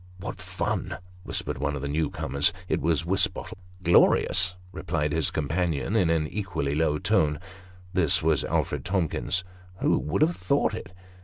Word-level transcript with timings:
"What 0.27 0.41
fun!" 0.41 0.97
whispered 1.25 1.59
one 1.59 1.75
of 1.75 1.83
the 1.83 1.87
new 1.87 2.09
comers. 2.09 2.51
It 2.67 2.81
was 2.81 3.05
Wisbottle." 3.05 3.59
Glorious!" 3.83 4.55
replied 4.71 5.11
his 5.13 5.29
companion, 5.29 5.95
in 5.95 6.09
an 6.09 6.27
equally 6.27 6.73
low 6.73 6.97
tone. 6.97 7.39
This 7.93 8.23
was 8.23 8.43
Alfred 8.45 8.83
Tomkins." 8.83 9.43
Who 9.81 9.99
would 9.99 10.23
have 10.23 10.35
thought 10.35 10.73
it 10.73 10.91